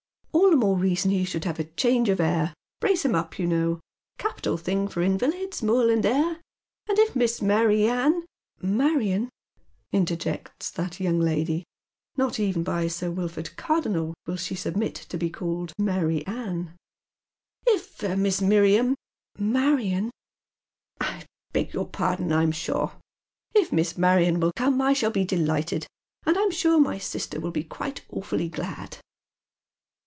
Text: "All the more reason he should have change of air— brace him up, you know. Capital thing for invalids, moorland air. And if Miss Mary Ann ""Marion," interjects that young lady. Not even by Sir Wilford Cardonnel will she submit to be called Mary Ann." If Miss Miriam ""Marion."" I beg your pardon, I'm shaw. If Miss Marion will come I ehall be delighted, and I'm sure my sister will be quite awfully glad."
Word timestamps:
"All 0.33 0.49
the 0.51 0.67
more 0.67 0.77
reason 0.77 1.11
he 1.11 1.23
should 1.25 1.45
have 1.45 1.75
change 1.75 2.07
of 2.07 2.19
air— 2.21 2.53
brace 2.81 3.03
him 3.03 3.15
up, 3.15 3.39
you 3.39 3.47
know. 3.47 3.79
Capital 4.19 4.57
thing 4.57 4.87
for 4.87 5.01
invalids, 5.01 5.63
moorland 5.63 6.05
air. 6.05 6.39
And 6.87 6.99
if 6.99 7.15
Miss 7.15 7.41
Mary 7.41 7.85
Ann 7.85 8.25
""Marion," 8.79 9.29
interjects 9.91 10.69
that 10.71 10.99
young 10.99 11.19
lady. 11.19 11.63
Not 12.15 12.39
even 12.39 12.63
by 12.63 12.87
Sir 12.89 13.09
Wilford 13.09 13.55
Cardonnel 13.55 14.13
will 14.27 14.35
she 14.35 14.53
submit 14.53 14.93
to 14.95 15.17
be 15.17 15.29
called 15.31 15.73
Mary 15.79 16.25
Ann." 16.27 16.75
If 17.65 18.03
Miss 18.15 18.39
Miriam 18.41 18.95
""Marion."" 19.55 20.11
I 21.01 21.25
beg 21.53 21.73
your 21.73 21.87
pardon, 21.87 22.31
I'm 22.31 22.51
shaw. 22.51 22.91
If 23.55 23.71
Miss 23.71 23.97
Marion 23.97 24.39
will 24.39 24.51
come 24.55 24.79
I 24.81 24.93
ehall 24.93 25.13
be 25.13 25.25
delighted, 25.25 25.87
and 26.25 26.37
I'm 26.37 26.51
sure 26.51 26.79
my 26.79 26.97
sister 26.99 27.39
will 27.39 27.51
be 27.51 27.63
quite 27.63 28.01
awfully 28.09 28.47
glad." 28.49 28.97